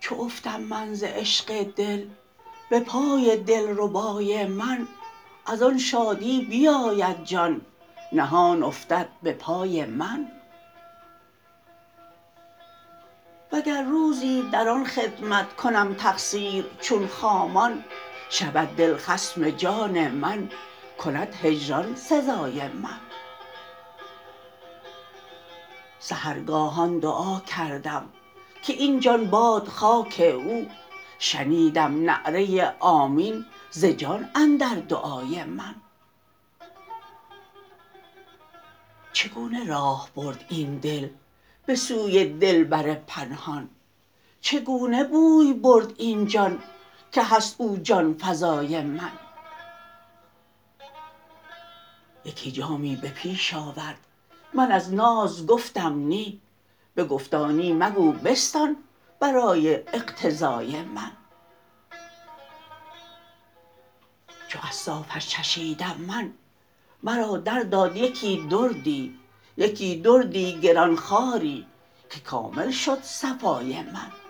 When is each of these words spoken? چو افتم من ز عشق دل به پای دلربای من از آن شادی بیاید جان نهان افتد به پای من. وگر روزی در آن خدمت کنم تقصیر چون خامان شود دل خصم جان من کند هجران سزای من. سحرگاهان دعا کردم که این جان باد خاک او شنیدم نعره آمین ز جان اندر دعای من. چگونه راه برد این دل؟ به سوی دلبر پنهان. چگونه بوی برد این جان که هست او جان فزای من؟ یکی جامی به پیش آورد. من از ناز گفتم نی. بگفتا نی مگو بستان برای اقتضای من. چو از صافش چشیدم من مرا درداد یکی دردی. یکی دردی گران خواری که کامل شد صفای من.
چو 0.00 0.20
افتم 0.20 0.60
من 0.60 0.94
ز 0.94 1.02
عشق 1.02 1.62
دل 1.62 2.06
به 2.70 2.80
پای 2.80 3.36
دلربای 3.36 4.46
من 4.46 4.88
از 5.46 5.62
آن 5.62 5.78
شادی 5.78 6.44
بیاید 6.44 7.24
جان 7.24 7.60
نهان 8.12 8.62
افتد 8.62 9.08
به 9.22 9.32
پای 9.32 9.84
من. 9.84 10.35
وگر 13.52 13.82
روزی 13.82 14.42
در 14.52 14.68
آن 14.68 14.84
خدمت 14.84 15.56
کنم 15.56 15.94
تقصیر 15.94 16.66
چون 16.80 17.06
خامان 17.06 17.84
شود 18.30 18.76
دل 18.76 18.96
خصم 18.96 19.50
جان 19.50 20.08
من 20.08 20.50
کند 20.98 21.34
هجران 21.34 21.94
سزای 21.94 22.68
من. 22.68 23.00
سحرگاهان 25.98 26.98
دعا 26.98 27.40
کردم 27.40 28.08
که 28.62 28.72
این 28.72 29.00
جان 29.00 29.30
باد 29.30 29.68
خاک 29.68 30.20
او 30.36 30.66
شنیدم 31.18 32.04
نعره 32.10 32.74
آمین 32.80 33.44
ز 33.70 33.84
جان 33.84 34.30
اندر 34.34 34.74
دعای 34.74 35.44
من. 35.44 35.74
چگونه 39.12 39.66
راه 39.66 40.08
برد 40.16 40.44
این 40.48 40.78
دل؟ 40.78 41.08
به 41.66 41.74
سوی 41.74 42.24
دلبر 42.24 42.94
پنهان. 42.94 43.68
چگونه 44.40 45.04
بوی 45.04 45.52
برد 45.52 45.92
این 45.96 46.26
جان 46.26 46.62
که 47.12 47.22
هست 47.22 47.54
او 47.58 47.76
جان 47.76 48.16
فزای 48.20 48.82
من؟ 48.82 49.12
یکی 52.24 52.52
جامی 52.52 52.96
به 52.96 53.08
پیش 53.08 53.54
آورد. 53.54 53.98
من 54.54 54.72
از 54.72 54.94
ناز 54.94 55.46
گفتم 55.46 55.94
نی. 55.94 56.40
بگفتا 56.96 57.50
نی 57.50 57.72
مگو 57.72 58.12
بستان 58.12 58.76
برای 59.20 59.74
اقتضای 59.74 60.82
من. 60.82 61.12
چو 64.48 64.58
از 64.68 64.74
صافش 64.74 65.28
چشیدم 65.28 65.96
من 66.08 66.32
مرا 67.02 67.36
درداد 67.36 67.96
یکی 67.96 68.46
دردی. 68.50 69.18
یکی 69.56 69.96
دردی 69.96 70.60
گران 70.60 70.96
خواری 70.96 71.66
که 72.10 72.20
کامل 72.20 72.70
شد 72.70 72.98
صفای 73.02 73.82
من. 73.82 74.25